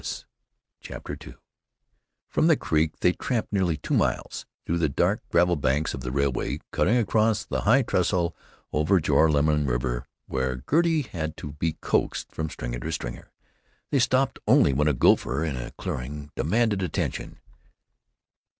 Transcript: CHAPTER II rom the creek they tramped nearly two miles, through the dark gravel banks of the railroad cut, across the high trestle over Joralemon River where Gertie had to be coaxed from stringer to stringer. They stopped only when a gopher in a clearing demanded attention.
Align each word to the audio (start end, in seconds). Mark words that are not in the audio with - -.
CHAPTER 0.79 1.13
II 1.27 1.35
rom 2.35 2.47
the 2.47 2.57
creek 2.57 3.01
they 3.01 3.11
tramped 3.11 3.53
nearly 3.53 3.77
two 3.77 3.93
miles, 3.93 4.47
through 4.65 4.79
the 4.79 4.89
dark 4.89 5.21
gravel 5.29 5.55
banks 5.55 5.93
of 5.93 6.01
the 6.01 6.11
railroad 6.11 6.61
cut, 6.71 6.87
across 6.87 7.45
the 7.45 7.61
high 7.69 7.83
trestle 7.83 8.35
over 8.73 8.99
Joralemon 8.99 9.67
River 9.67 10.07
where 10.25 10.63
Gertie 10.67 11.03
had 11.03 11.37
to 11.37 11.51
be 11.51 11.73
coaxed 11.81 12.31
from 12.31 12.49
stringer 12.49 12.79
to 12.79 12.91
stringer. 12.91 13.31
They 13.91 13.99
stopped 13.99 14.39
only 14.47 14.73
when 14.73 14.87
a 14.87 14.93
gopher 14.93 15.45
in 15.45 15.55
a 15.55 15.69
clearing 15.77 16.31
demanded 16.35 16.81
attention. 16.81 17.37